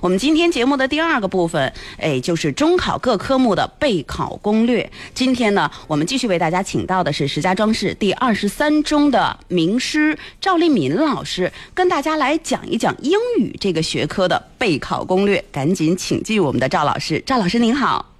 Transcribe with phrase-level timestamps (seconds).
[0.00, 4.90] 我们今天节目的第二个部分，哎，就是中考各科目的备考攻略。
[5.14, 15.42] 今天呢，我们继续为大家请到的是石家庄市第二十三中的名师赵立敏老师，跟大家来讲一讲英语这个学科的备考攻略。
[15.50, 18.12] 赶紧请进我们的赵老师，赵老师您好。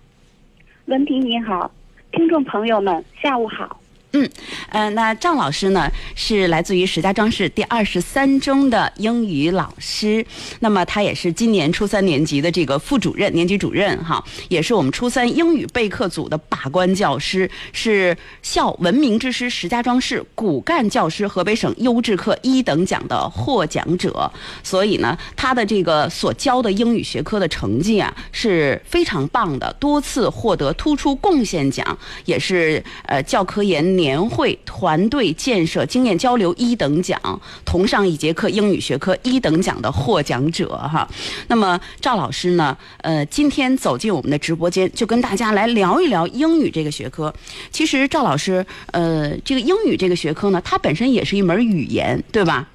[0.87, 1.71] 文迪你好，
[2.13, 3.79] 听众朋友们，下午好。
[4.17, 4.31] 嗯，
[4.71, 10.25] 呃，那赵老师呢是来自于石家庄市第二十三中的英语老师，
[10.61, 34.06] 那么他也是今年初三年级的这个副主任、年级主任哈，也是我们初三英语备课组的把关教师，是校文明之师石家庄市骨干教师河北省优质课一等奖的获奖者，所以呢，他的这个所教的英语学科的成绩啊是非常棒的，多次获得突出贡献奖，也是呃教科研年。
[34.07, 37.21] 年会团队建设经验交流一等奖，
[37.65, 41.09] 同上一节课英语学科一等奖的获奖者哈。
[41.49, 42.77] 那么赵老师呢？
[42.99, 47.35] 呃，今天走进我们的直播间，就跟大家来聊一聊英语这个学科。
[47.73, 52.69] 其实赵老师，呃，这个英语这个学科呢，它本身也是一门语言，对吧？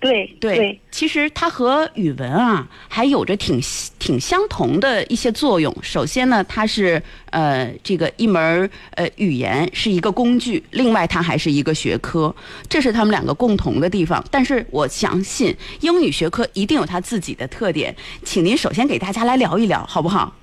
[0.00, 3.60] 对对，其实它和语文啊还有着挺
[3.98, 5.74] 挺相同的一些作用。
[5.82, 12.34] 首先呢，它是呃这个一门呃语言是一个工具，另外它还是一个学科，
[12.68, 14.24] 这是他们两个共同的地方。
[14.30, 20.34] 但是我相信英语学科一定有它自己的特点，请您首先给大家来聊一聊，好不好？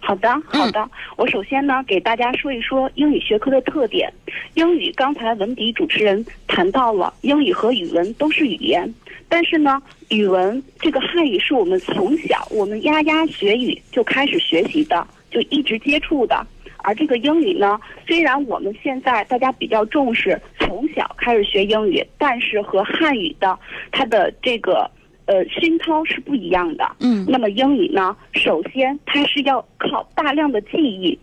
[0.00, 0.90] 好的，好的。
[1.16, 4.12] 我首先呢，给大家说一说英语学科的特点。
[4.54, 8.92] 英语刚才文迪主持人谈到了，英语和语文都是语言，
[9.28, 16.44] 但是呢，语文这个汉语是我们从小我们牙牙学语就开始学习的，就一直接触的。
[16.78, 23.56] 而这个英语呢，虽然我们现在大家比较重视从小开始学英语，但是和汉语的
[23.92, 24.90] 它的这个。
[25.30, 26.84] 呃，熏陶是不一样的。
[26.98, 28.16] 嗯，那么英语呢？
[28.32, 31.16] 首先它是要靠大量的记忆。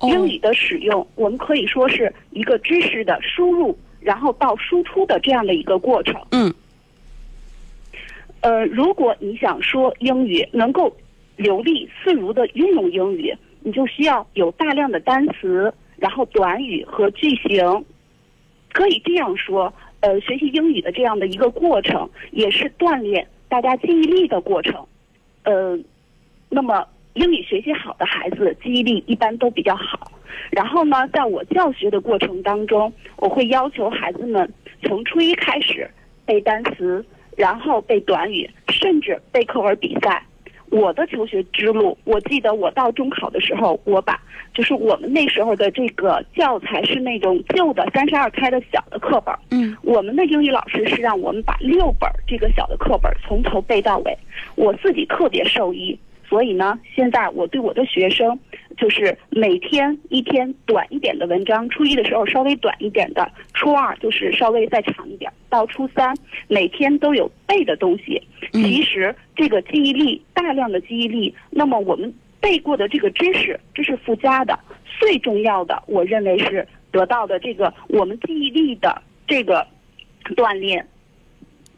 [0.00, 6.18] 英语的使用，我们可以说是一个知识的输入，然后到输出的这样的一个过程。
[6.30, 6.50] 嗯。
[8.40, 10.90] 呃，如果你想说英语能够
[11.36, 17.84] 流利自如的运用英语，你就需要有大量的单词，然后短语和句型。
[18.72, 19.70] 可以这样说。
[20.04, 24.86] 呃，学习英语的这样的一个过程，也是锻炼大家记忆力的过程。
[25.44, 25.78] 呃，
[26.50, 30.12] 那么英语学习好的孩子，记忆力一般都比较好。
[30.50, 35.90] 然后呢，在我教学的过程当中，我会要求孩子们从初一开始
[36.26, 37.02] 背单词，
[37.34, 40.22] 然后背短语，甚至背课文比赛。
[40.70, 44.20] 我的求学之路，我记得我到中考的时候，我把
[44.52, 49.34] 就是我们那时候的这个教材是那种旧的三十二开的小的课本。
[49.50, 54.18] 嗯，我们的英语老师是让我们把六本这个小的课本从头背到尾，
[54.56, 55.98] 我自己特别受益。
[56.34, 58.36] 所以呢，现在我对我的学生，
[58.76, 66.12] 就是每天一篇短一点的文章，初一的时候稍微短一点的，初二就是稍微再长一点，到初三
[66.48, 68.20] 每天都有背的东西。
[68.50, 74.58] 其实这个记忆力，大量的记忆力，那么我们背过的这个知识，这是附加的，
[74.98, 79.64] 最重要的，我认为是得到的这个我们记忆力的这个
[80.34, 80.84] 锻炼。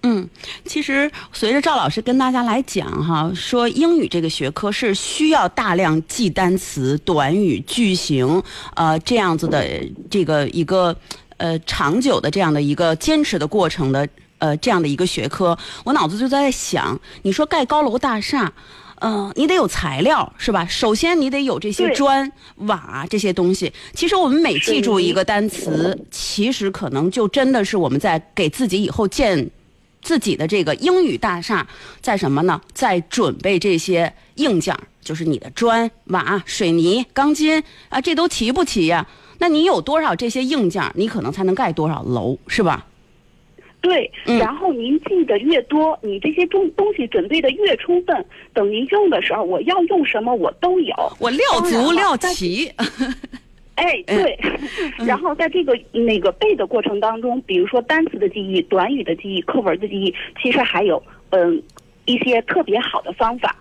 [0.08, 0.28] 嗯，
[0.64, 8.40] 其实随着赵老师跟大家来讲哈，说英语这个学科是需要大量记单词、短语、句型，
[8.76, 9.66] 呃，这样子的
[10.08, 10.96] 这个一个
[11.38, 14.08] 呃长久的这样的一个坚持的过程的
[14.38, 15.58] 呃这样的一个学科。
[15.82, 18.52] 我脑子就在想，你说盖高楼大厦，
[19.00, 20.64] 嗯，你得有材料是吧？
[20.66, 23.72] 首先你得有这些砖瓦这些东西。
[23.92, 29.50] 其实我们每记住一个单词，其实可能就真的是我们在给自己以后建。
[30.06, 31.66] 自己的这个英语大厦
[32.00, 32.60] 在什么呢？
[32.72, 39.04] 在准备这些硬件，就是你的砖瓦、水泥、钢筋啊，这都齐不齐呀？
[39.40, 42.86] 那你有多少这些硬件，你可能才能盖多少楼，是吧？
[43.80, 48.24] 对，然后您记得越多，你这些东东西准备的越充分，
[48.54, 52.72] 等您用的时候，我要用什么我都有，我料足料齐。
[53.76, 54.38] 哎，对，
[55.06, 61.62] 然后在这个那个背的过程当中，比如说单词的记忆、短语的记忆、课文的记忆，其实还有嗯
[62.04, 63.56] 一些特别好的方法。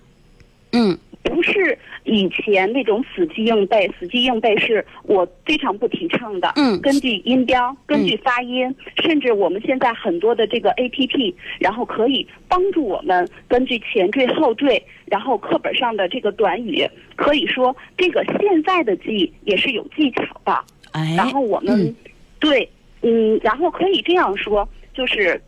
[0.71, 0.97] 嗯。
[1.25, 6.53] 不是以前那种死记硬背，死记硬背是我非常不提倡的。
[6.55, 8.73] 嗯，根据音标，根据发音，
[9.03, 20.63] 甚至我们现在很多的这个 A P P，然后可以帮助我们根据前缀后缀，然后课本上的这个短语，可以说这个现在的记也是有技巧的。
[20.91, 21.93] 哎，然后我们
[22.39, 22.69] 对，
[23.01, 25.41] 嗯，然后可以这样说，就是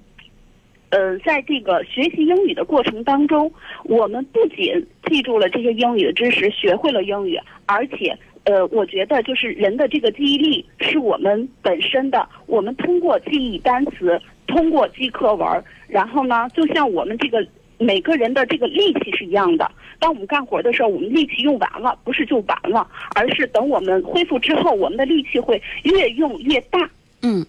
[0.89, 3.51] 呃，在这个学习英语的过程当中，
[3.83, 14.17] 我们不仅记住了这些英语的知识，学会了英语，而且，呃，我觉得就是人的这个记忆力是我们本身的，我们通过记忆单词，
[14.47, 17.45] 通过记课文，然后呢，就像我们这个
[17.77, 19.69] 每个人的这个力气是一样的。
[19.99, 26.89] 当我们干活的时候，我们力气用完了，不是就完了，而是等我们恢复之后，我们的力气会越用越大。
[27.21, 27.45] 嗯。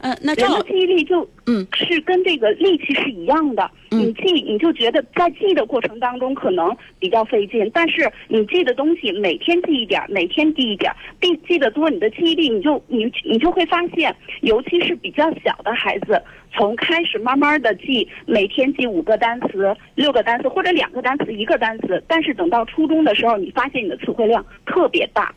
[0.00, 3.70] 呃，那人的记忆力就嗯是跟这个力气是一样的。
[3.96, 16.22] 你记，你就觉得在记的过程当中可能比较费劲，但是你记的东西每天记一点，每天记一点，记记得多，你的记忆力你就你你就会发现，尤其是比较小的孩子。
[16.52, 25.34] 从开始慢慢的记，每天记五个单词、六个单词或者两个单词、一个单词，但是等到初中的时候，你发现你的词汇量特别大。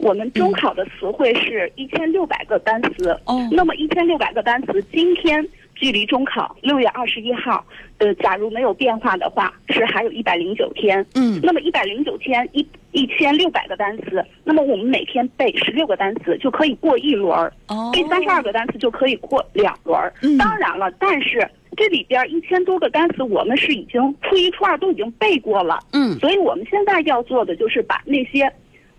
[0.00, 5.46] 我们中考的词汇是一千六百个单词，哦，那么一千六百个单词，今天。
[5.82, 7.64] 距离中考六月二十一号，
[7.98, 11.04] 呃，假如没有变化的话，是还有一百零九天。
[11.16, 17.52] 嗯，那么一百零九天一一千六百个单词，那么我们每天背十六个单词就可以过一轮儿，
[17.92, 20.14] 背三十二个单词就可以过两轮儿。
[20.38, 25.80] 当然了，但是这里边一千多个单词，我们是已经初一、初二都已经背过了。
[25.92, 28.48] 嗯，所以我们现在要做的就是把那些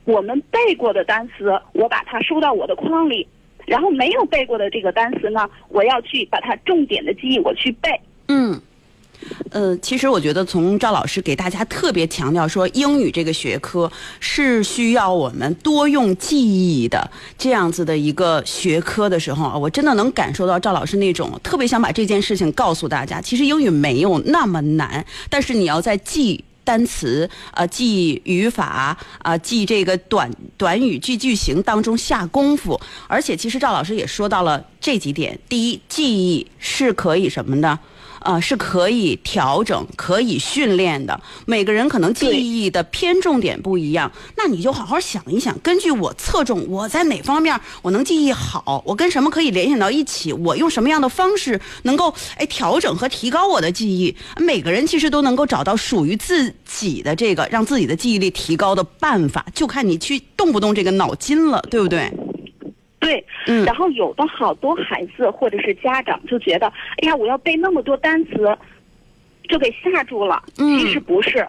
[0.03, 3.25] 我们背过的单词，我把它收到我的框里。
[3.65, 7.89] 然后没有背过的这个单词呢，我要去把它重点的记忆，我去背。
[8.27, 8.59] 嗯，
[9.51, 23.21] 呃，其实我觉得从赵老师给大家特别强调说，英语这个学科是需要我们多用记忆的这样子的一个学科的时候啊，我真的能感受到赵老师那种特别想把这件事情告诉大家。
[23.21, 26.43] 其实英语没有那么难，但是你要在记。
[26.63, 35.37] 单词啊，记语法啊，记这个短短语句句型当中下功夫，而且其实赵老师也说到了这几点。
[35.47, 37.79] 第一，记忆是可以什么呢？
[38.23, 41.19] 啊，是可以调整、可以训练的。
[41.45, 54.15] 每个人可能记忆的偏重点不一样，那你就好好想一想，根据我侧重我在哪方面我能记忆好，我跟什么可以联想到一起，我用什么样的方式能够哎调整和提高我的记忆。
[54.37, 62.11] 每个人其实都能够找到属于自己的这个让自己的记忆力提高的办法，就看你去动不动这个脑筋了，对不对？
[63.03, 66.67] 对，嗯，然后有的好多孩子或者是家长就觉得，
[67.01, 68.57] 哎呀，我要背那么多单词，
[69.47, 70.41] 就给吓住了。
[70.57, 71.47] 嗯，其实不是，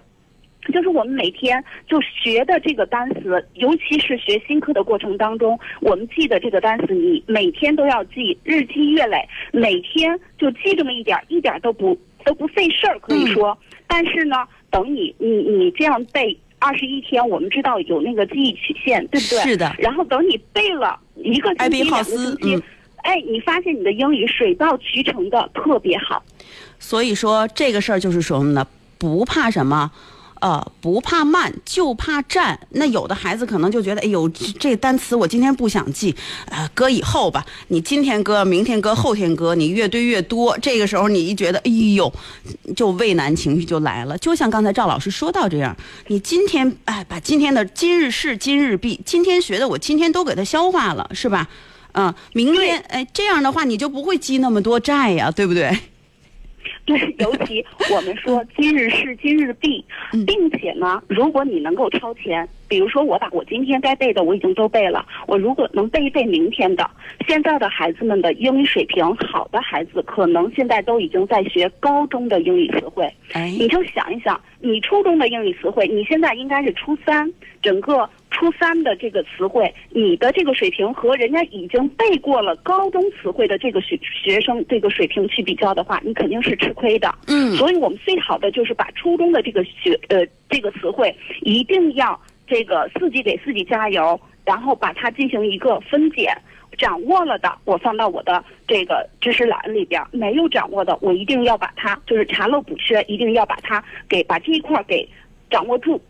[0.72, 9.18] 就是我们每天就学的这个单词，尤其是学新课的过程当中，我们记的这个单词，你每天都要记，日积月累，
[9.52, 13.56] 每天就记这么一点，一点都不都不费事儿，可以说。
[13.86, 14.36] 但是呢，
[14.70, 16.36] 等你你你这样背。
[16.64, 19.38] 二十一天，我们知道有那个记忆曲线，对不对？
[19.40, 19.70] 是的。
[19.76, 22.62] 然后等你背了一个星期、两个星期，
[23.02, 26.24] 哎，你发现你的英语水到渠成的特别好。
[26.78, 28.66] 所以说这个事儿就是什么呢？
[28.96, 29.90] 不怕什么。
[30.44, 32.60] 呃，不怕慢，就怕站。
[32.72, 34.28] 那有的孩子可能就觉得，哎呦，
[34.60, 36.14] 这单词我今天不想记，
[36.50, 37.46] 呃，搁以后吧。
[37.68, 40.58] 你今天搁，明天搁，后天搁，你越堆越多。
[40.58, 42.12] 这个时候你一觉得，哎呦，
[42.76, 44.18] 就畏难情绪就来了。
[44.18, 45.74] 就像刚才赵老师说到这样，
[46.08, 51.48] 你今天哎，把今天的今日事今日毕，今天学的我今天都给它消化了，是吧？
[51.92, 55.74] 嗯，明天哎，这样的话你就不会积那么多债呀，对不对？
[56.86, 57.64] 对，尤其
[57.94, 59.82] 我们说今日事今日毕，
[60.26, 66.88] 并且呢，如果你能够超前，比如说我把我今天该背的我已经都背了，我如果能背一背明天的，
[67.26, 73.10] 现在的孩子们的英语水平好的孩子，可能现在都已经在学高中的英语词汇。
[73.32, 78.08] 哎，你就想一想，你初中的英语词汇，你现在应该是初三，整个。
[78.34, 87.14] 初三的这个词汇，你的这个水平和人家已经背过了高中词汇的这个学学生这个水平去比较的话，你肯定是吃亏的。
[87.28, 96.28] 嗯，所以我们最好的就是把初中的这个学呃这个词汇一定要这个自己给自己加油，然后把它进行一个分解，
[96.76, 105.08] 掌握了的我放到我的这个知识栏里边，没有掌握的我一定要把它就是查漏补缺，一定要把它给把这一块给
[105.48, 106.02] 掌握住。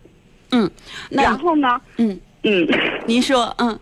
[0.53, 0.71] 嗯，
[1.11, 1.81] 然后呢？
[1.99, 2.67] 嗯嗯，
[3.07, 3.79] 您说嗯，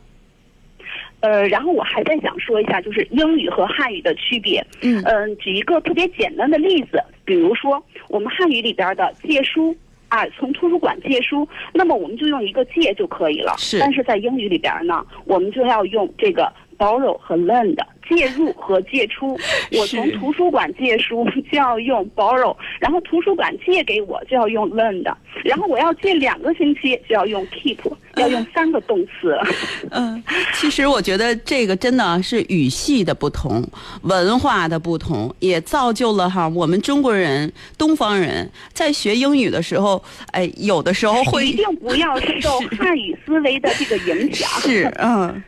[1.20, 4.64] 呃，然后我还在想说一下，就是英语和汉语的区别。
[4.80, 9.76] 嗯嗯，举一个特别简单的例子，比如说我们汉语里边的借书
[10.08, 13.54] 啊，从图书馆借书，那么我们就用一个借就可以了。
[13.58, 16.52] 是，但是在英语里边呢，我们就要用这个
[16.82, 17.76] borrow 和 lend。
[18.08, 19.38] 借入和借出，
[19.72, 25.04] 我从图书馆借书就要用 borrow，然后图书馆借给我就要用 lend，
[25.44, 27.78] 然后我要借两个星期就要用 keep，
[28.16, 29.38] 要用三个动词。
[29.90, 30.22] 嗯，
[30.52, 33.64] 其实我觉得这个真的是语系的不同，
[34.02, 44.50] 文化的不同，也造就了哈我们中国人、东方人在学英语的时候，哎，有的时候会一定不要受汉语思维的这个影响。
[44.60, 45.42] 是，嗯。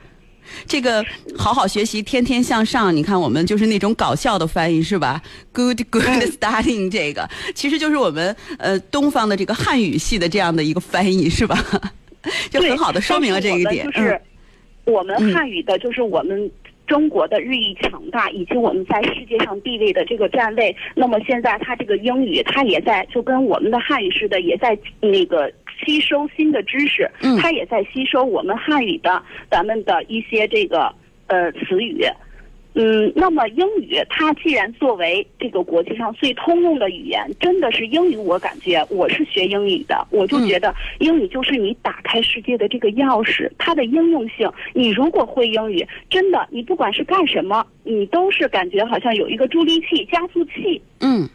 [0.67, 1.05] 这个
[1.37, 2.95] 好好学习，天天向上。
[2.95, 5.21] 你看，我们就是那种搞笑的翻译，是吧
[5.53, 11.57] ？Good, good studying，这个其实就是我们呃东方的这个汉语系的这样的一个翻译，是吧？
[12.51, 13.85] 就很好的说明了这一点。
[13.93, 14.21] 就是
[14.85, 16.51] 我们汉语的，就是我们
[16.87, 20.75] 中国的日益强大，以及我们在世界上地位的这个站位。
[20.95, 25.53] 那么现在，它这个英语，它也在就跟我们的汉语似的，也在那个。
[25.85, 27.11] 吸收新的知识，
[27.41, 30.93] 它也在吸收我们汉语的咱们的一些这个
[31.27, 32.05] 呃词语，
[32.75, 51.29] 嗯，那么英语它既然作为这个国际上最通用的语言，真的是英语，我感觉我是学英语的，我就觉得英语就是你打开世界的这个钥匙，它的应用性，你如果会英语，真的你不管是干什么，你都是感觉好像有一个助力器、加速器，嗯。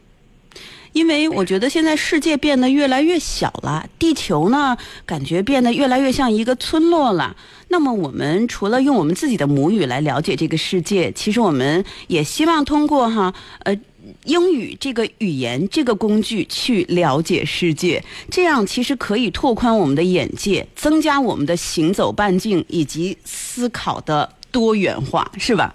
[0.94, 7.36] 因为我觉得现在世界变得越来越小了，地球呢感觉变得越来越像一个村落了。
[7.68, 13.78] 那么我们除了用我们自己的母语来了解这个世界，其实我们也希望通过哈呃
[14.26, 25.72] 英语这个语言这个工具去了解世界，这样其实可以拓宽我们的眼界，增加我们的行走半径以及思考的多元化，是吧？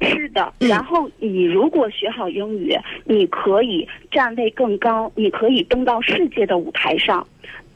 [0.00, 7.26] 是的，然后你如果学好英语，你可以站位更高，你可以登到世界的舞台上。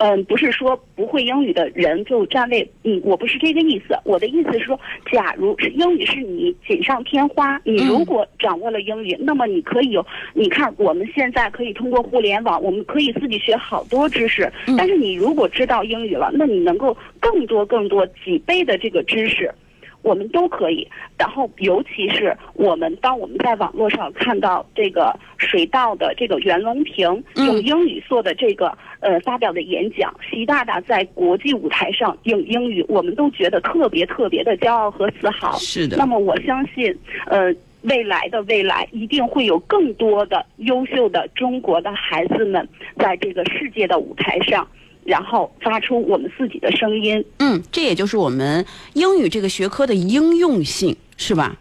[0.02, 3.94] 嗯，不是说不会英语的人就站位，嗯，我不是这个意思。
[4.02, 4.80] 我的意思是说，
[5.12, 14.50] 假如是英语是你锦上添花，你如果掌握了英语，那么你可以有，你看我们现在可以通过互联网，我们可以自己学好多知识。
[14.78, 19.52] 但是你如果知道英语了，那你能够更多更多几倍的这个知识。
[20.02, 20.86] 我们都可以，
[21.18, 35.52] 然后尤其是我们，当我们在网络上看到这个水稻的这个袁隆平用英语做的这个呃发表的演讲，习大大在国际舞台上用英语，我们都觉得特别特别的骄傲和自豪。
[35.58, 35.96] 是的。
[35.96, 42.66] 那么我相信，呃，未来的未来一定会有更多的优秀的中国的孩子们
[42.96, 44.66] 在这个世界的舞台上。
[45.10, 47.24] 然后发出我们自己的声音。
[47.40, 51.58] 嗯，这也就是我们英语这个学科的应用性，是吧？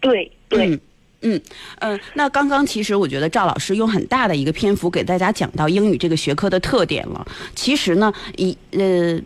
[0.00, 0.70] 对对，
[1.20, 1.40] 嗯
[1.82, 7.26] 嗯那刚刚其实我觉得赵老师用很大的一个篇幅给大家讲到英语这个学科的特点了。
[7.54, 9.20] 其实呢，一呃，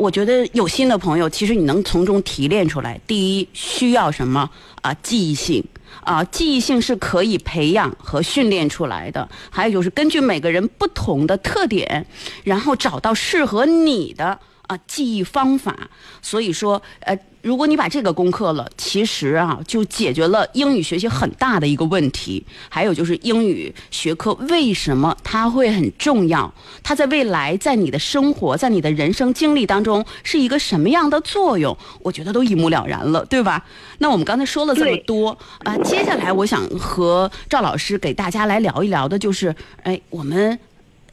[0.00, 2.98] 我觉得有心的朋友，其实你能从中提炼出来。
[3.06, 4.48] 第一，需要什么
[4.80, 4.94] 啊？
[5.02, 5.62] 记忆性。
[6.02, 9.28] 啊，记忆性是可以培养和训练出来的。
[9.50, 12.06] 还有就是根据每个人不同的特点，
[12.44, 14.38] 然后找到适合你的
[14.68, 15.90] 啊记忆方法。
[16.22, 17.18] 所以说，呃。
[17.42, 22.44] 如果你把这个攻克了，其实啊，就解决了英语学习很大的一个问题。
[22.68, 26.52] 还有就是英语学科为什么它会很重要？
[26.82, 31.76] 它在未来在你的生活在你的人生经历当中是一个什么样的作用？
[32.02, 33.64] 我觉得都一目了然了，对吧？
[33.98, 40.58] 那我们刚才说了这么多啊，接下来我想和赵老师给大家来聊一聊的，就是哎，我们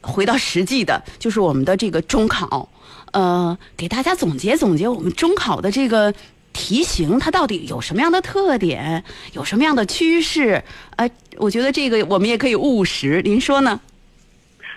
[0.02, 2.68] 回到实际的，就是我们的这个中考。
[3.12, 6.12] 呃，给大家总结总结我们中考的这个
[6.52, 10.62] 题型，它到底有什么样的特点，有什么样的趋势？
[10.96, 13.80] 呃，我觉得这个我们也可以务实，您说呢？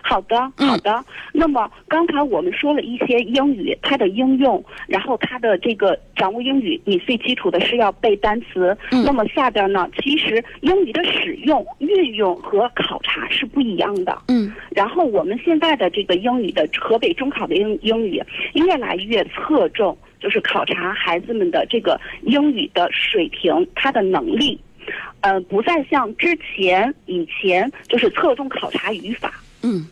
[0.03, 1.03] 好的，好的。
[1.31, 8.77] 那么刚才我们说了一些英语它的应用，然后它的这个掌握英语，你最基础的是要背单词。
[8.89, 14.17] 那么下边呢，其实英语的使用、运用和考察是不一样的。
[14.27, 14.53] 嗯。
[14.71, 18.21] 然后我们现在的这个英语的河北中考的英英语
[18.53, 24.59] 越来越侧重，就是考察孩子们的这个英语的水平，他的能力，
[25.21, 29.31] 呃，不再像之前以前就是侧重考察语法。
[29.63, 29.85] 嗯，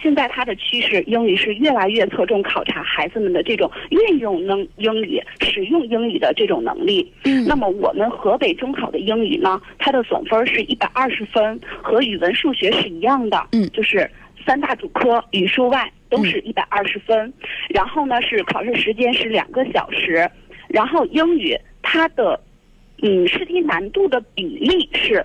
[0.00, 7.12] 现在它的趋势，英语是越来越侧重考察孩子们的这种运用能英语、使用英语的这种能力。
[7.24, 13.48] 嗯，那么我们河北中考的英语呢，它的总分是一百二十分，和语文、数学是一样的。
[13.52, 14.08] 嗯，就是
[14.46, 17.32] 三大主科语数外都是一百二十分。
[17.68, 20.28] 然后呢，是考试时间是两个小时。
[20.68, 22.38] 然后英语它的
[23.02, 25.24] 嗯试题难度的比例是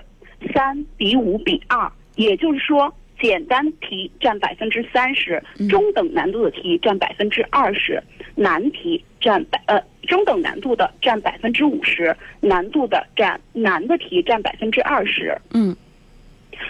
[0.53, 2.91] 三比五比二，也就是说。
[3.21, 8.01] 简单题占百分之三十，中等难度的题占百分之二十，
[8.35, 15.37] 难题占百呃中等难度的占百分之五十，难度的占难的题占百分之二十。
[15.53, 15.75] 嗯，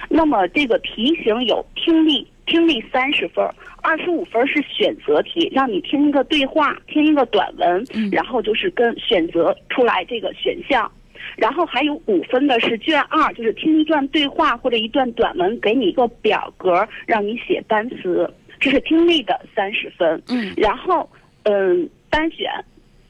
[0.10, 3.48] 那么这个题型有听力、听力三十分，
[3.82, 10.92] 二十五分是选择题，让你听一个对话，听一个短文，然后就是跟选择出来这个选项。
[11.38, 20.22] 然后还有五分的是卷二，就是听一段对话或者一段短文，给你一个表格，让你写单词，这是听力的三十分。
[20.30, 21.10] 嗯，然后
[21.44, 22.50] 嗯单选。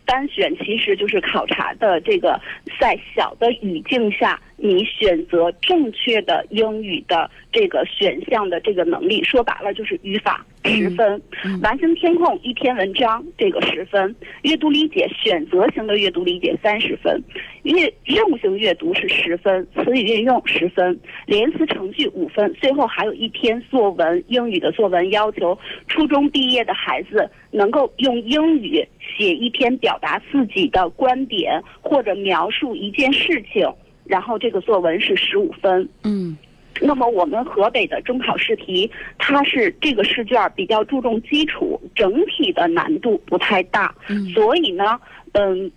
[0.04, 2.38] 单选其实就是考察的这个
[2.78, 9.24] 在小的语境下，你选择正确的英语的这个选项的这个能力。
[9.24, 11.22] 说白了就是语法十分，
[11.64, 17.22] 完形填空一篇文章这个十分，阅读理解选择型的阅读理解三十分，
[17.64, 28.88] 阅任务型阅读是十分，词语运用十分，连词成句五分，最后还有一篇作文英语的作文，要求初中毕业的孩子能够用英语
[29.18, 33.68] 写一篇表达自己的观点或者描述一件事情，
[34.12, 35.88] 然后这个作文是十五分。
[36.04, 36.38] 嗯
[36.82, 45.00] 那么我们河北的中考试题，它是这个试卷比较注重基础，整体的难度不太大，嗯所以呢，
[45.34, 45.72] 嗯，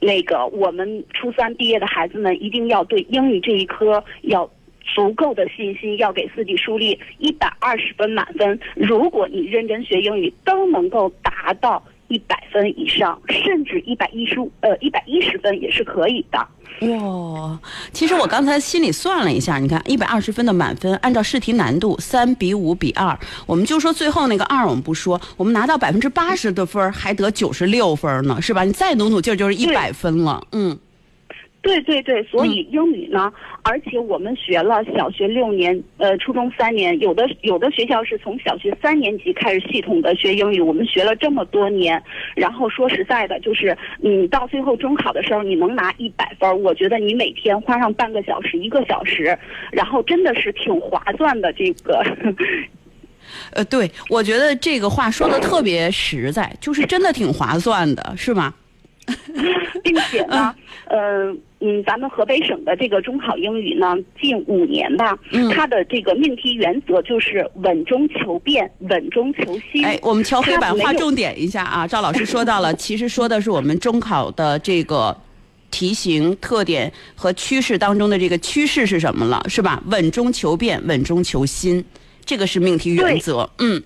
[0.00, 4.48] 那个我们初三毕业的孩子们一定要对英语这一科要
[4.94, 8.60] 足够的信心，要给自己树立一百二十分满分。
[8.76, 11.82] 如果你认真学英语，都能够达到
[12.14, 16.38] 一百分以上，甚至一百一十五呃一百一十分也是可以的。
[16.88, 17.58] 哇，
[17.92, 28.62] 其实我刚才心里算了一下，你看一百二十分的满分，按照试题难度三比五比二，我们就说最后那个二我们不说，我们拿到百分之八十的分还得九十六分呢，是吧？
[28.62, 30.78] 你再努努劲儿就是一百分了，嗯
[31.64, 42.00] 对对对，所以英语呢，而且我们学了小学六年，呃，初中三年，有的有的学校是从小学三年级开始系统的学英语，我们学了这么多年，
[42.36, 49.36] 然后说实在的，就是你到最后中考的时候，你能拿一百分儿，我觉得你每天花上半个小时、一个小时，
[49.72, 51.50] 然后真的是挺划算的。
[51.54, 52.04] 这个，
[53.54, 58.52] 呃，对，我觉得这个话说的特别实在，就是真的挺划算的，是吧？
[59.82, 60.54] 并且呢，
[60.86, 61.30] 呃，
[61.60, 69.84] 嗯，咱们河北省的这个中考英语呢，近五年吧，嗯它的这个命题原则就是稳中求变，稳中求新。
[69.84, 71.86] 哎，我们敲黑板它没有划重点一下啊！
[71.86, 75.16] 赵老师说到了，其实说的是我们中考的这个
[75.70, 79.82] 题型特点和趋势当中的这个趋势是什么了，是吧？
[79.86, 81.84] 稳中求变，稳中求新，
[82.24, 83.48] 这个是命题原则。
[83.58, 83.82] 嗯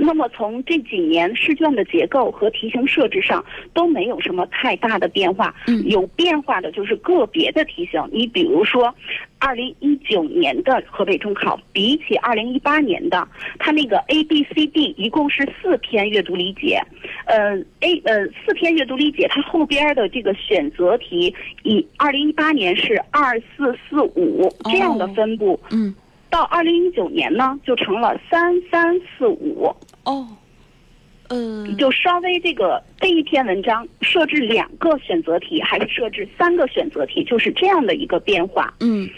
[0.00, 5.84] 那么从这几年试卷的结构和题型设置上都没有什么太大的变化，嗯。
[5.90, 8.00] 有变化的就是个别的题型。
[8.12, 8.94] 你比如说，
[9.38, 13.26] 二零一九年的河北中考比起二零一八年的，
[13.58, 16.80] 它那个 A B C D 一共是四篇阅读理解，
[17.24, 21.34] 呃 A 呃四篇阅读理解，它后边的这个选择题
[21.64, 25.92] 以二零一八年是二四四五这样的分布，嗯，
[26.30, 29.74] 到二零一九年呢就成了三三四五。
[30.04, 30.26] 哦，
[31.28, 38.72] 嗯，就稍微这个这一篇文章设置两个选择题，还是设置三个选择题，就是这样的一个变化。
[38.80, 39.08] 嗯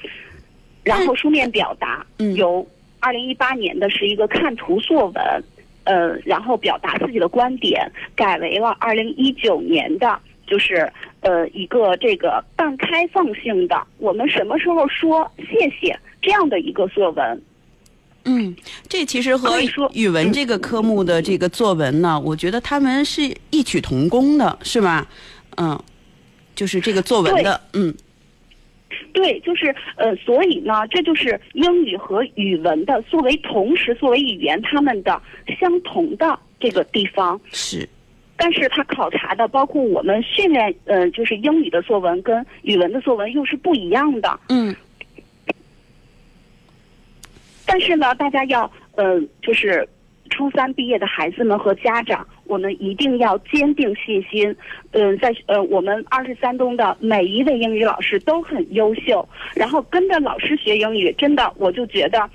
[0.84, 2.66] 然后书面表达，嗯由
[2.98, 5.44] 二零一八年的是一个看图作文，
[5.84, 17.42] 呃，然后表达自己的观点，改为了二零一九年的，就是呃一个这个半开放性的，我们什么时候说谢谢这样的一个作文。
[18.24, 18.54] 嗯，
[18.88, 19.58] 这其实和
[19.94, 25.08] 语文这个科目的这个作文呢，我觉得他们是异曲同工的，是吧？
[25.56, 25.76] 嗯，
[26.54, 27.92] 就是这个作文的，嗯
[29.12, 35.20] 对，就是呃，所以呢，这就是英语和语文的作为同时作为语言他们的
[35.58, 37.40] 相同的这个地方。
[37.50, 37.88] 是，
[38.36, 44.40] 但是它考察的包括我们训练，呃，就是英语的作文跟语文的作文又是不一样的。
[44.48, 44.74] 嗯
[47.64, 49.88] 但是呢，大家要呃，就是
[50.32, 54.56] 初三毕业的孩子们和家长，我们一定要坚定信心。
[54.92, 62.28] 嗯、在呃，我们二十三中的每一位英语老师都很优秀，然后跟着老师学英语，真的我就觉得，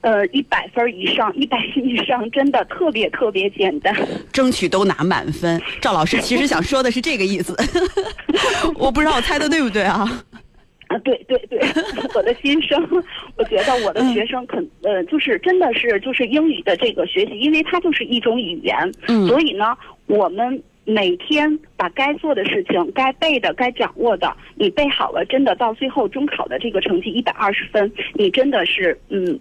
[0.00, 3.94] 呃，一百分以上，一百以上，真的特别特别简单。
[4.32, 5.62] 争取都拿满分。
[5.80, 7.56] 赵老师其实想说的是这个意思，
[8.76, 10.04] 我不知道我猜的对不对啊？
[10.94, 11.58] 啊，对对对，
[12.14, 12.80] 我的心声，
[13.36, 18.76] 我觉得我的学生肯呃，就是真的是就是英语的这个学习，因为它就是一种语言，
[19.08, 19.76] 嗯所以呢，
[20.06, 29.38] 我们每天把该做的事情、该背的、该掌握的，你背好了，真的到最后中考的这个成绩一百二十分，你真的是嗯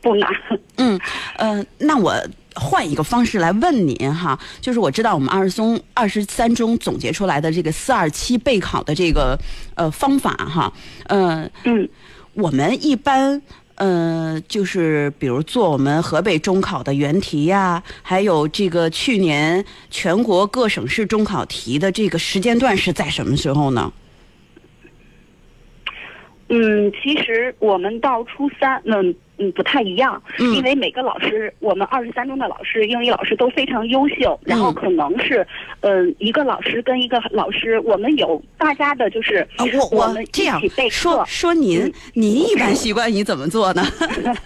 [0.00, 0.30] 不难。
[0.76, 0.98] 嗯，
[1.36, 2.14] 呃，那我
[2.54, 9.38] 换一个方式来问您哈，就是我知道我们二十中二十三中总结出来的这个四二七备考的这个
[9.74, 10.72] 呃方法哈，
[11.06, 11.88] 呃，嗯
[12.34, 13.40] 我们一般
[13.76, 23.92] 呃，就是比如做我们河北中考的原题呀，还有这个去年全国各省市中考题的这个时间段是在什么时候呢？
[26.52, 30.54] 嗯，其实我们到初三，嗯嗯不太一样，嗯。
[30.54, 34.74] 因为每个老师，我们二十三中的老师，英语老师都非常优秀，然后嗯。
[34.74, 35.44] 可能是，
[35.80, 43.82] 嗯、一个老师跟一个老师，我们有大家的就是，啊，我我们这样说，说您，嗯您一般习惯于怎么做呢？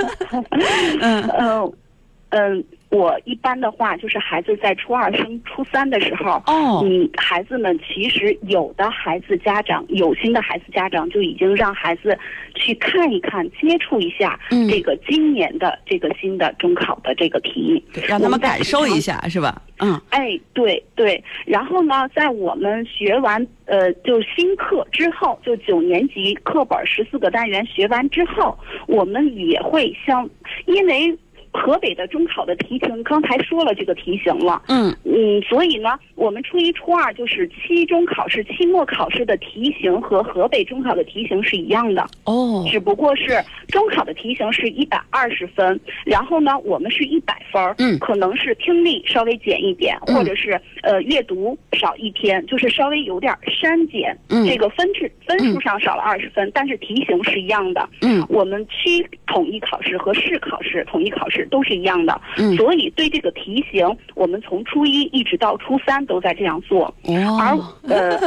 [1.00, 1.22] 嗯。
[1.38, 1.72] 嗯
[2.30, 12.18] 嗯，我一般的话就是孩子在初二升初三的时候，哦，嗯，孩子们其实有的孩子家长有心的孩子家长就已经让孩子
[12.54, 17.82] 去看一看、接触一下嗯这个今年的这个新的中考的这个题。
[17.92, 19.04] 对让他们感受一下。
[19.04, 19.60] 下，是吧？
[19.80, 30.26] 嗯哎，对对，然后呢，在我们学完呃，就新课之后，就九年级课本十四个单元学完之后，我们也会像，
[30.64, 31.14] 因为
[31.54, 34.94] 河北的中考的题型刚才说了这个题型了，嗯。
[35.04, 42.66] 嗯，所以呢，我们初一、初二就是期中考试、期末考试的题型和河北中考的题型是一样的，哦。
[42.68, 47.96] 只不过是中考的题型是一百二十分，然后呢，我们是一百分儿，嗯。
[48.00, 50.16] 可能是听力稍微减一点，嗯。
[50.16, 54.44] 或者是呃阅读少一天，就是稍微有点儿删减，嗯。
[54.44, 57.88] 这个分制分数上少了二十分，但是题型是一样的。
[58.02, 58.26] 嗯。
[58.28, 62.56] 我们区统一考试和市考试统一考试都是一样的，嗯。
[62.56, 66.94] 所以对这个题型，我们从初一一直到初三都在这样做。
[67.06, 68.18] 而哦呃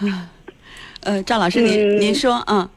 [1.02, 2.68] 呃，赵老师您嗯您说啊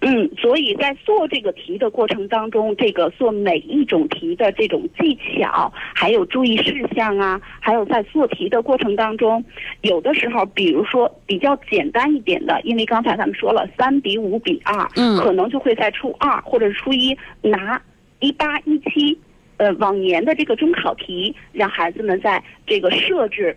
[0.00, 9.42] 嗯，所以在做这个题的过程当中，这个做每一种题的这种技巧，还有注意事项啊，还有在做题的过程当中，
[9.80, 15.16] 有的时候，比如说比较简单一点的，因为刚才咱们说了三比五比二，嗯。
[15.18, 17.80] 可能就会在初二或者初一拿
[18.24, 19.18] 一八一七，
[19.58, 23.56] 呃，往年的这个中考题，让孩子们在这个设置。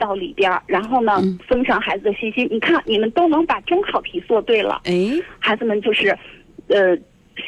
[0.00, 2.46] 到里边儿，然后呢嗯，增强孩子的信心。
[2.52, 4.94] 你看，你们都能把中考题做对了，哎
[5.40, 6.16] 孩子们就是，
[6.68, 6.96] 呃，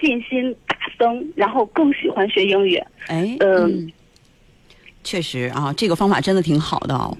[0.01, 2.75] 信心大增，然后更喜欢学英语。
[3.07, 3.93] 哎嗯嗯，
[5.05, 7.17] 确实啊，这个方法真的挺好的哦。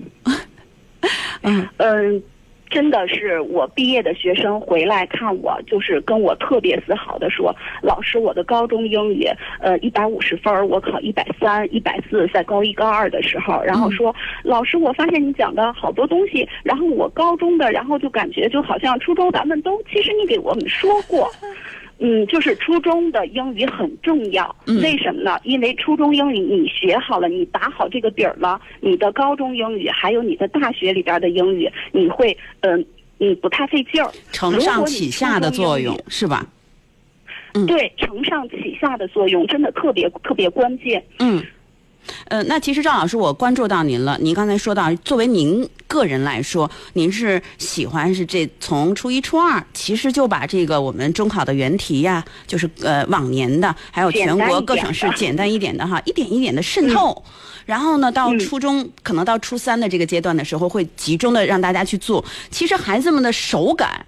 [1.43, 2.23] 嗯 嗯，
[2.71, 9.27] 真的是我毕业的学生回来看我，就是跟我特别自豪的说：“老师，我的高中英语，
[9.61, 21.29] 呃，一百五十分，我考一百三、一百四，在高一、高二的时候，然后说，老师，我发现你讲的好多东西，然后我高中的，然后就感觉就好像初中咱们都，其实你给我们说过。”
[22.03, 25.39] 嗯，就是初中的英语很重要，嗯为什么呢？
[25.45, 32.83] 因为初中英语你学好了，你打好这个底儿了，你的高中英语还有你的大学里边的英语，你会嗯
[33.19, 34.11] 你不太费劲儿。
[34.33, 36.47] 承上启下的作用是吧？
[37.53, 41.05] 嗯对，承上启下的作用真的特别特别关键。
[41.19, 41.43] 嗯，
[42.29, 44.19] 呃，那其实赵老师，我关注到您了。
[44.21, 57.23] 您刚才说到，作为您个人来说，您是喜欢是这从初一、初二，其实就把这个我们中考的原题呀，就是呃往年的，还有全国各省市简单一点的哈，一点一点的渗透。
[57.67, 62.25] 然后呢，到嗯初中、可能到初三的这个阶段的时候，会集中的让大家去做。
[62.51, 64.05] 其实孩子们的手感、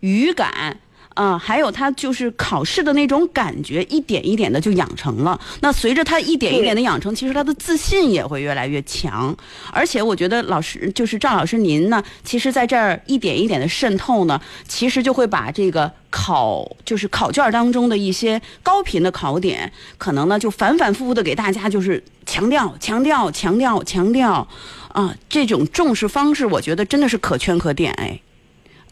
[0.00, 0.78] 语感。
[1.14, 5.40] 啊、还有他就是考试的那种感觉，一点一点的就养成了。
[5.60, 9.36] 那随着他一点一点的养成，其实他的自信也会越来越强。
[9.72, 24.48] 而且我觉得老师就是赵老师您呢，其实在这儿一点一点的渗透呢，其实就会把这个考就是考卷当中的一些高频的考点，可能呢就反反复复的给大家就是强调、强调、强调、强调
[24.88, 28.20] 啊，这种重视方式，我觉得真的是可圈可点哎。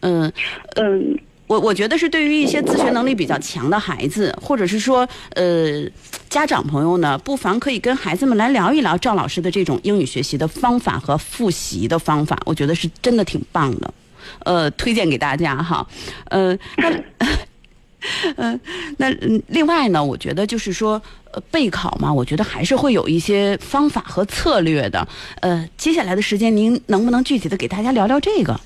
[0.00, 0.32] 嗯，
[0.76, 1.18] 嗯，
[1.52, 5.84] 我我觉得是对于一些自学能力比较强的孩子，或者是说呃
[6.30, 13.94] 家长朋友呢，不妨可以跟孩子们来聊一聊赵老师的这种英语学习的方法和复习的方法，我觉得是真的挺棒的，
[14.44, 15.86] 呃，推荐给大家哈，
[16.30, 16.90] 呃，那。
[18.34, 18.58] 呃，
[18.96, 19.08] 那
[19.46, 25.06] 另外呢，我觉得就是说，呃，备考嘛，我觉得还是会有一些方法和策略的。
[25.38, 28.58] 呃，接下来的时间，您能不能具体的给大家聊聊这个？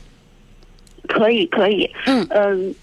[1.07, 1.91] 可以可以。
[2.07, 2.75] 嗯嗯，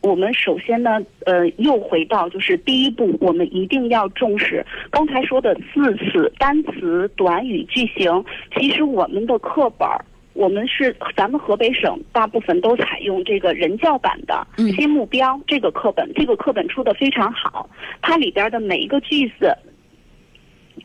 [0.00, 8.24] 我们首先呢，呃，又回到就是第一步，我们一定要重视刚才说的字词、单词、短语、句型。
[8.56, 10.04] 其实我们的课本儿。
[10.34, 17.68] 我们是咱们河北省大部分都采用这个人教版的嗯新目标这个课本，这个课本出的非常好，
[18.00, 19.54] 它里边的每一个句子，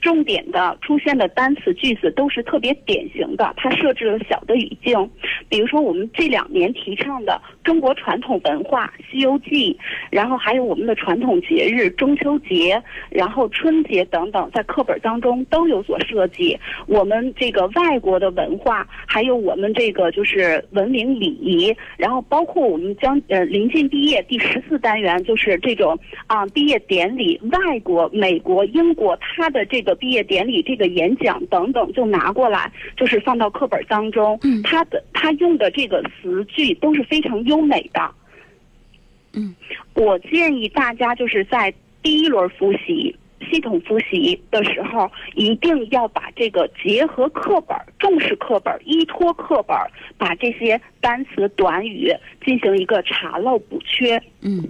[0.01, 5.09] 重点的出现的单词句子都是特别典型的，它设置了小的语境，
[5.49, 9.73] 比如说我们这两年提倡的中国传统文化《西游记》，
[10.11, 16.57] 然后还有我们的传统节日中秋节，然后春节等等，在课本当中都有所涉及。
[16.85, 25.97] 我们这个外国的文化，还有我们这个就是文明礼仪，然后包括我们将呃临近毕业第十四单元就是这种
[26.27, 34.39] 啊毕业典礼，外国美国、英国它的这个毕业典礼这个演讲等等，就拿过来，就是放到课本当中。
[34.43, 38.11] 嗯他的他用的这个词句都是非常优美的。
[39.33, 39.55] 嗯，
[39.93, 43.15] 我建议大家就是在第一轮复习。
[43.51, 49.77] 系统复习的时候，一定要把这个结合课本，重视课本，依托课本，
[50.17, 52.11] 把这些单词短语
[52.43, 54.21] 进行一个查漏补缺。
[54.41, 54.67] 嗯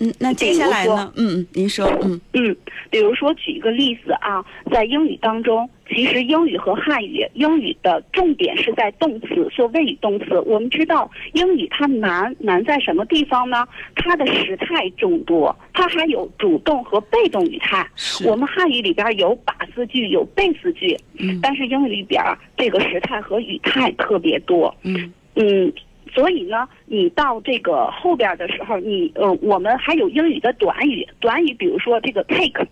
[0.00, 1.12] 嗯，那接下来呢？
[1.16, 2.56] 嗯嗯，您说，嗯嗯，
[2.90, 10.38] 比如说举一个例子啊，在英语当中，其实英语和汉语，英语的重点是在动词，做谓语动词。
[10.46, 13.66] 我们知道英语它难难在什么地方呢？
[13.96, 17.84] 它的时态众多，它还有主动和被动语态。
[17.96, 22.22] 是我们汉语里边有把字句，有被字句，嗯但是英语里边
[22.56, 24.72] 这个时态和语态特别多。
[24.82, 25.72] 嗯嗯，
[26.08, 32.66] 所以呢，你到这个后边的时候，你呃，我们还有英语的短语，短语比如说这个 take。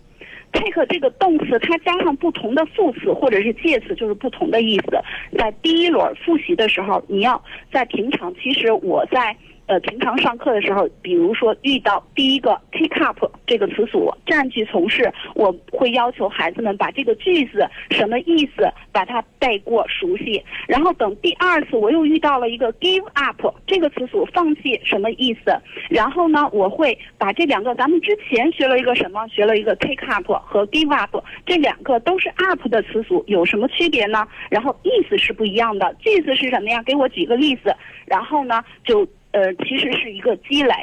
[0.53, 4.97] take 这个动词，它加上不同的副词或者是介词，就是不同的意思。
[5.37, 9.35] 在第一轮复习的时候，你要在平常，其实我在
[9.67, 25.55] 呃平常上课的时候，比如说遇到第一个 take up 这个词组占据从事，我会要求孩子们把这个句子什么意思把它背过熟悉，然后等第二次我又遇到了一个 give up 这个词组放弃什么意思，
[25.89, 34.27] 然后呢我会把这两个咱们之前学了一个什么，学了一个 take up 和 give up 这两个都是 up 的词组有什么区别呢？
[34.49, 36.81] 然后意思是不一样的，句子是什么呀？
[36.83, 37.75] 给我举个例子，
[38.05, 40.73] 然后呢就呃其实是一个积累。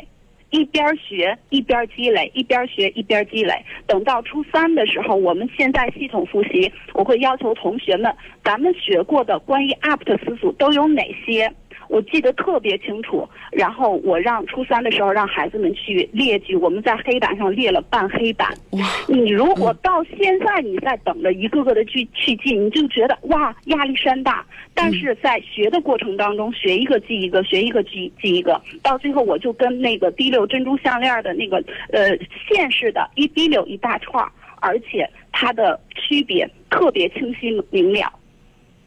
[0.51, 3.53] 一边学一边积累，一边学一边积累。
[3.89, 8.15] 等到初三的时候，我们现在系统复习，我会要求同学们，
[8.45, 11.53] 咱们学过的关于 up 的词组都有哪些？
[11.95, 13.29] 我记得特别清楚。
[13.53, 18.49] 然后我让初三的时候让孩子们去列举，我们在黑板上列了半黑板。
[18.71, 24.45] 哇，你如果到现在你在等着一个个的去去记，你就觉得哇压力山大。
[24.75, 32.09] 但是在学的过程当中，学一个记一个，学一个记记一个，到最后我就跟那个滴溜珍珠项链的那个呃
[32.49, 38.13] 线似的，一滴溜一大串儿，而且它的区别特别清晰明了。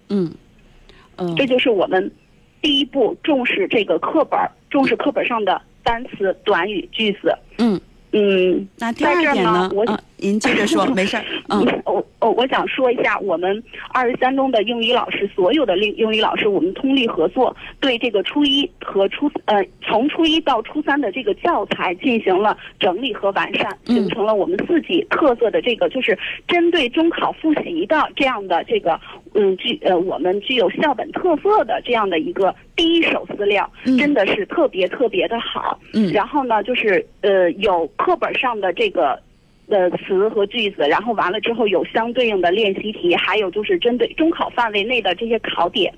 [0.09, 0.29] 嗯
[1.17, 2.11] 嗯，这就是我们
[2.67, 4.37] 第一步重视这个课本，
[4.69, 7.33] 重视课本上的单词、短语、句子。
[7.59, 7.79] 嗯，
[8.17, 9.69] 嗯，那第二点呢？
[9.73, 11.65] 我啊，您接着说， 没事儿，嗯。
[11.85, 23.95] 我我我想说一下，我们二十三中的英语老师，所有的英英语老师，我们通力合作，对这个初一和初呃从初一到初三的这个教材进行了整理和完善，嗯。
[23.95, 28.99] 形成了我们自己特色的这个，就是针对中考复习的这样的这个
[29.35, 33.97] 嗯具呃我们具有校本特色的这样的一个第一手资料，嗯。
[33.97, 35.79] 真的是特别特别的好。
[35.93, 36.11] 嗯。
[36.11, 39.21] 然后呢，就是呃有课本上的这个
[39.67, 45.93] 呃词和句子，然后完了之后有相对应的练习题，还有就是针对中考范围内的这些考点，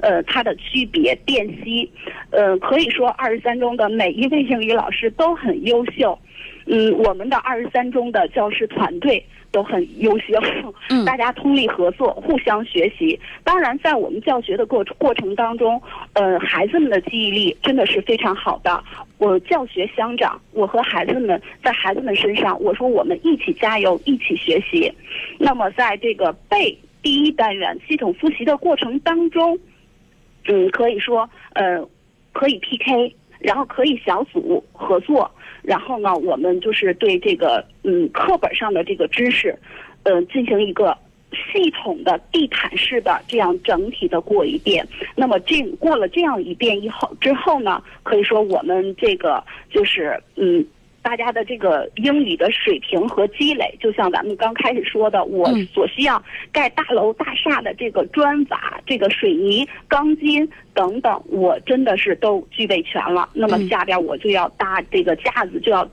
[0.00, 1.90] 呃，它的区别辨析，
[2.30, 6.18] 呃，可以说二十三中的每一位英语老师都很优秀。
[6.66, 10.34] 嗯，我们的二十三中的教师团队都很优秀，
[10.90, 13.18] 嗯 大家通力合作，互相学习。
[13.42, 15.80] 当然，在我们教学的过过程当中，
[16.12, 18.82] 呃，孩子们的记忆力真的是非常好的。
[19.18, 24.92] 我教学相长，我和孩子们在孩子们身上，我说我们一起加油，一起学习。
[25.38, 29.58] 那么，在这个背第一单元系统复习的过程当中，
[30.46, 31.84] 嗯，可以说呃，
[32.32, 35.30] 可以 PK，然后可以小组合作，
[35.62, 39.54] 然后呢，我们就是对这个嗯课本上的这个知识，
[40.04, 40.96] 嗯，进行一个
[41.52, 44.86] 系统的地毯式的这样整体的过一遍。
[45.16, 50.66] 那么这过了这样一遍以后之后呢，可以说我们这个就是嗯。
[51.02, 63.28] 大家的这个英语的水平和积累，就像咱们刚开始说的，我嗯所需要盖大楼大厦的这个砖瓦、这个水泥、钢筋等等，我真的是都具备全了。
[63.32, 65.88] 那么嗯下边我就要搭这个架子，就要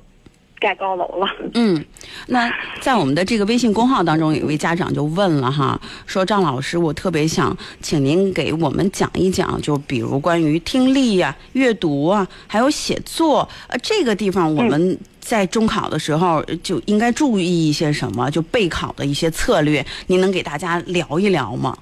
[0.59, 1.27] 盖高楼了。
[1.53, 1.83] 嗯，
[2.27, 18.29] 那在我们的这个微信公号当中，有一位家长就问了哈，说张老师，我特别想请您给我们讲一讲，就比如关于听力呀、阅读啊，还有写作，呃，这个地方我们在中考的时候就应该注意一些什么？
[18.29, 21.77] 就备考的一些策略，您能给大家聊一聊吗？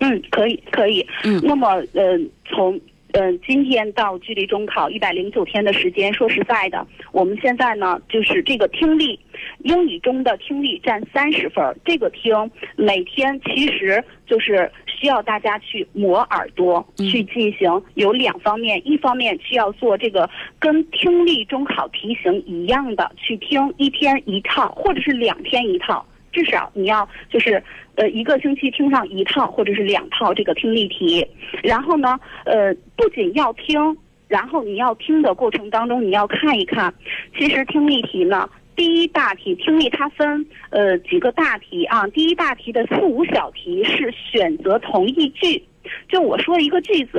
[0.00, 1.06] 嗯，可以，可以。
[1.24, 2.78] 嗯，那么，呃，从
[3.16, 9.18] 呃今天到距离中考一百零九天的时间，说实在的，我们现在呢，就是这个听力，
[9.60, 11.74] 英语中的听力占三十分儿。
[11.82, 12.34] 这个听
[12.76, 26.04] 每天其实就是需要大家去磨耳朵，去进行有两方面，一方面需要做这个跟听力中考题型一样的去听，一天一套，或者是两天一套。
[26.36, 27.62] 至少你要就是
[27.94, 31.26] 呃一个星期听上一套或者是两套这个听力题，
[31.62, 33.96] 然后呢呃不仅要听，
[34.28, 36.92] 然后你要听的过程当中你要看一看，
[37.38, 38.46] 其实听力题呢
[38.76, 45.64] 第一大题听力它分呃几个大题啊，第一大题的四五小题是选择同义句，
[46.06, 47.18] 就我说一个句子。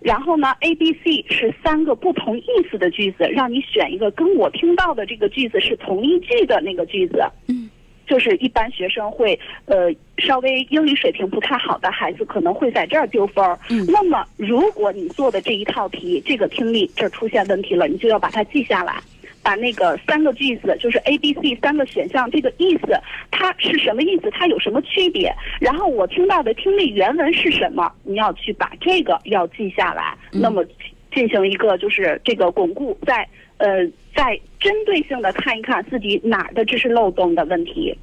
[0.00, 7.20] 然后呢，A、B、C 是三个不同意思的句子，让你选一个跟我听到的这个句子是同一句的那个句子。
[7.48, 7.67] 嗯。
[8.08, 13.56] 就是一般学生会，呃，稍微英语水平不太好的孩子可能会在这儿丢分儿。
[13.68, 13.86] 嗯。
[13.86, 18.96] 那么，如果你做的这一套题，这个听力这儿出现问题了，你就要把它记下来，
[19.42, 22.98] 把那个三个句子，就是 A、B、C 三个选项这个意思，
[23.30, 24.30] 它是什么意思？
[24.30, 25.30] 它有什么区别？
[25.60, 27.92] 然后我听到的听力原文是什么？
[28.04, 30.16] 你要去把这个要记下来。
[30.32, 30.64] 那么，
[31.14, 33.28] 进行一个就是这个巩固，在。
[33.58, 37.96] 呃，再针对性的看一看自己哪儿的知识漏洞的问题，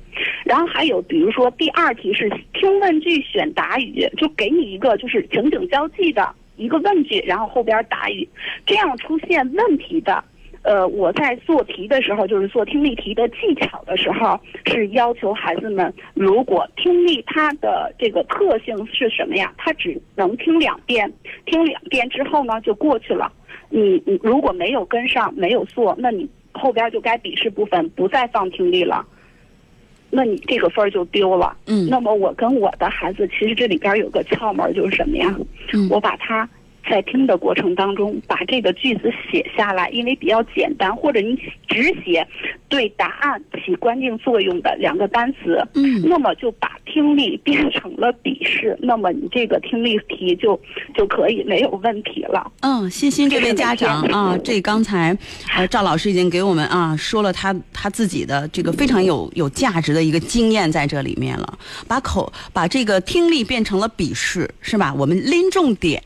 [0.46, 8.28] 然后还有比如说第二题是听问句选答语，就给你一个就是情景交际的一个问句，然后后边答语，
[8.66, 10.24] 这样出现问题的，
[10.64, 19.54] 呃，我在做题的时候，就是做听力题的技巧的时候，是要求孩子们，如果听力它的这个特性是什么呀？
[19.58, 21.12] 它只能听两遍，
[21.46, 23.32] 听两遍之后呢就过去了。
[23.70, 29.06] 你你如果没有跟上，没有做，那你后边就该笔试部分不再放听力了，
[30.10, 31.56] 那你这个分儿就丢了。
[31.68, 31.88] 嗯。
[31.90, 35.36] 那么我跟我的孩子，其实这里边有个窍门，就是什么呀？
[35.74, 35.90] 嗯。
[35.90, 36.48] 我把他
[36.90, 41.36] 在听的过程当中，把这个句子写下来，因为比较简单，或者你
[41.68, 42.26] 只写
[42.70, 45.66] 对答案起关键作用的两个单词。
[45.74, 46.02] 嗯。
[46.08, 50.60] 那么就把听力变成了笔试，那么你这个听力题就
[50.96, 52.52] 就可以没有问题了。
[52.62, 55.18] 嗯，欣欣这位家长啊，这刚才
[55.56, 64.94] 呃赵老师已经给我们啊说了他他自己的这个非常有有价值的一个经验在这里面了，把口把这个听力变成了笔试，是吧？
[64.94, 66.02] 我们拎重点。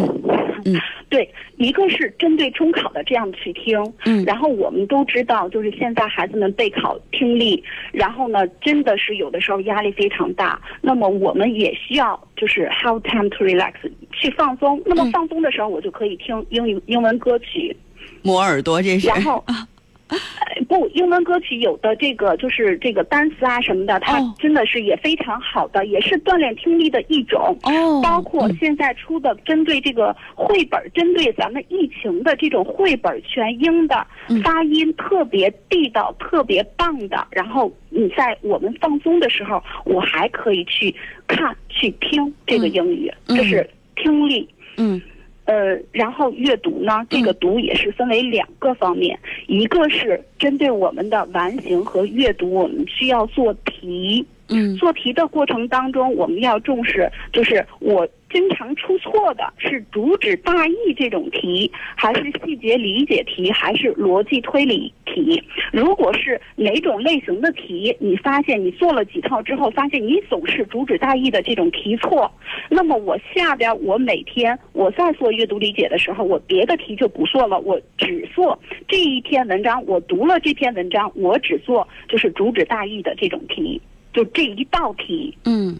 [0.00, 0.22] 嗯
[0.64, 0.74] 嗯，
[1.08, 13.74] 对，一个是针对中考的这样去听，嗯，然后我们都知道，就是现在孩子们备考听力，然后呢，真的是有的时候压力非常大，那么我们也需要就是 have time to relax
[14.10, 17.76] 去放松，那么放松的时候，我就可以听英语英文歌曲，
[18.22, 19.44] 磨耳朵这是，然后。
[20.68, 27.56] 不，英文歌曲有的这个就是这个单词啊什么的，它真的是也非常好的，也是锻炼听力的一种。
[27.64, 34.06] 哦，包括现在出的针对这个绘本，针对咱们疫情的这种绘本全英的，
[34.42, 37.26] 发音特别地道、特别棒的。
[37.30, 40.94] 然后你在我们放松的时候，我还可以去
[41.26, 44.48] 看、去听这个英语，这是听力。
[44.76, 45.00] 嗯。
[45.46, 54.26] 呃，然后阅读呢，这个读也是分为两个方面，一个是针对我们的完形和阅读，我们需要做题。
[54.48, 65.42] 嗯，做题的过程当中，我们要重视，就是我经常出错的是主旨大意这种题，还是细节理解题，还是逻辑推理题？
[65.72, 72.30] 如果是哪种类型的题，你发现你做了几套之后，发现你总是主旨大意的这种题错，
[72.68, 78.56] 那么我下边我每天我在做阅读理解的时候，我别的题就不做了，我只做
[78.86, 83.80] 这一篇文章，我读了这篇文章，我只做就是主旨大意的这种题。
[84.16, 85.78] 就这一道题，嗯，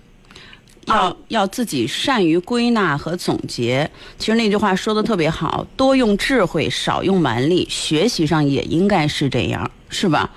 [0.87, 3.91] 要要自己善于归纳和总结。
[4.19, 7.67] 其实那句话说的特别好，多用智慧，少用蛮力。
[7.71, 10.31] 学习上也应该是这样，是吧？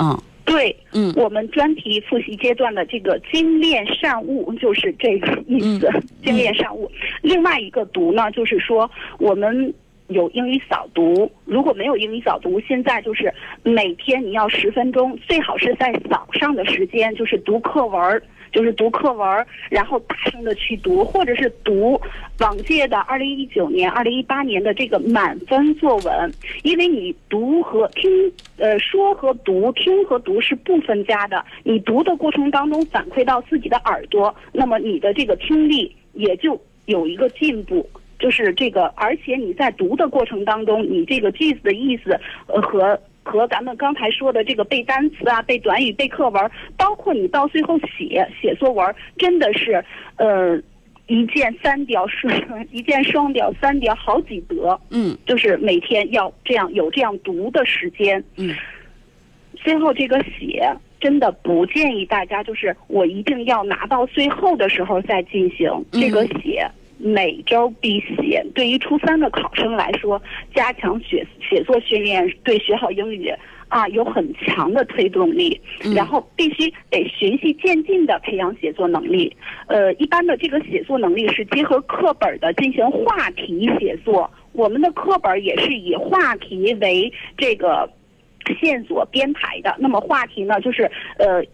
[0.00, 5.90] 嗯，对，嗯，我们专题复习阶段的这个精炼善悟就是这个意思，
[6.24, 6.90] 精炼善悟。
[7.20, 9.74] 另外一个读呢，就是说我们。
[10.12, 18.22] 有英语扫读，如果没有英语扫读，现在就是每天你要十分钟，最好是在早上的时间，就是读课文，
[18.52, 22.00] 就是读课文，然后大声的去读，或者是读
[22.40, 26.32] 往届的二零一九年、二零一八年的这个满分作文，
[26.62, 28.10] 因为你读和听，
[28.58, 37.88] 呃，说和读，听和读是不分家的，你读的过程当中反馈到自己的耳朵，那么你的这个听力也就有一个进步。
[38.22, 42.98] 就是这个，而且你在读的过程当中，你这个句子的意思，呃和。
[43.24, 49.84] 和咱们刚才说的这个背单词啊、背短语、背课文，包括你到最后写写作文，真的是，
[50.16, 50.60] 呃，
[51.06, 52.26] 一箭三雕是
[52.72, 54.76] 一箭双雕、三雕好几得。
[54.90, 58.22] 嗯就是每天要这样有这样读的时间。
[58.36, 58.52] 嗯
[59.54, 60.68] 最后这个写
[60.98, 66.68] 真的不建议大家，就是我一定要拿到最后的时候再进行嗯这个写。
[67.04, 70.22] 每周必写，对于初三的考生来说，
[70.54, 73.28] 加强写写作训练对学好英语
[73.66, 75.60] 啊有很强的推动力。
[75.84, 79.36] 嗯然后必须得循序渐进的培养写作能力。
[79.66, 87.90] 呃，一般的这个写作能力是结合课本的进行话题写作，我们的课本也是以话题为这个
[88.60, 89.74] 线索编排的。
[89.80, 90.88] 那么话题呢，就是
[91.18, 91.44] 呃。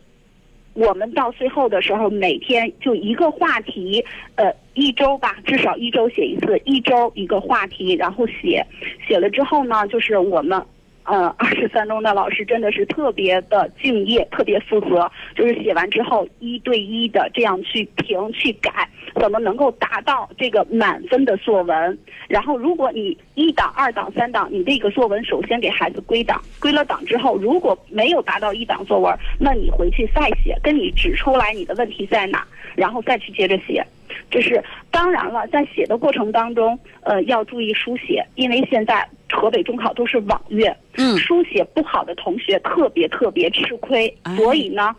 [0.78, 4.04] 我们到最后的时候，每天就一个话题，
[4.36, 8.64] 呃，一周吧，至少一周写一次，一周一个话题，然后写，
[9.04, 10.64] 写了之后呢，就是我们，
[11.08, 21.98] 呃，二十三中的老师真的是特别的敬业，特别负责，就是写完之后一对一的这样去评去改，怎么能够达到这个满分的作文？
[22.28, 32.46] 然后，如果你一档、二档、三档，你这个作文首先给孩子归档，归了档之后，如果没有达到一档作文，那你回去再写，跟你指出来你的问题在哪，
[32.78, 33.84] 然后再去接着写。
[34.30, 44.94] 这是当然了，在写的过程当中，呃，要注意书写，因为现在河北中考都是网阅，嗯书写不好的同学特别特别吃亏哎，所以呢，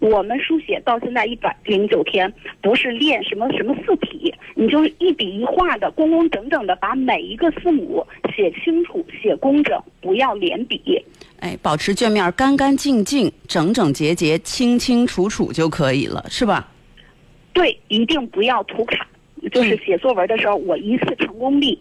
[0.00, 2.30] 我们书写到现在一百零九天，
[2.60, 11.02] 不是练什么什么字体，你就是一笔一画的、工工整整的把每一个字母写清楚、写工整，不要连笔。
[11.40, 16.68] 哎，保持卷面干干净净、整整洁洁、清清楚楚就可以了，是吧？
[17.54, 19.06] 对，一定不要涂卡。
[19.52, 21.78] 就是嗯写作文的时候，我一次成功率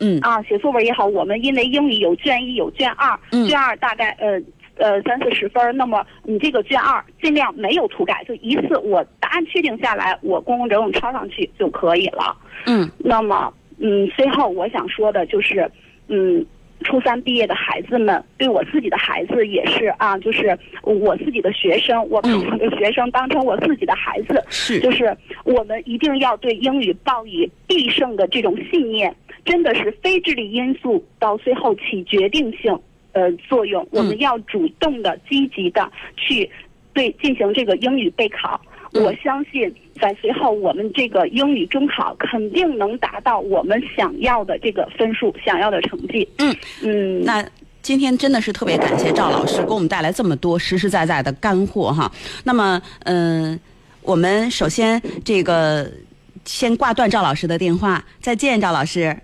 [0.00, 4.40] 嗯啊，写作文也好，我们因为英语有卷一有卷二，嗯卷二大概呃
[4.76, 12.36] 呃三四十分儿，那么你这个卷二尽量没有涂改，就一次我答案确定下来，我工工整整抄上去就可以了。
[12.66, 15.70] 嗯那么嗯，最后我想说的就是
[16.08, 16.44] 嗯。
[16.82, 29.14] 初三毕业的孩子们，对我自己的孩子也是啊，就是我自己的学生，我把嗯我的学生当成我自己的孩子，是 就是我们一定要对英语抱以必胜的这种信念，
[29.44, 32.78] 真的是非智力因素到最后起决定性
[33.12, 33.86] 呃作用。
[33.90, 36.50] 我们要主动的、积极的去
[36.92, 38.60] 对进行这个英语备考。
[38.94, 46.28] 嗯我相信在随后我们这个英语中考肯定能达到我们想要的这个分数、想要的成绩。
[46.38, 47.44] 嗯嗯，那
[47.82, 52.10] 今天真的是特别感谢赵老师给我们带来这么多实实在在的干货哈。
[52.44, 53.58] 那么，嗯、
[54.02, 55.90] 我们首先这个
[56.44, 59.16] 先挂断赵老师的电话，再见，赵老师。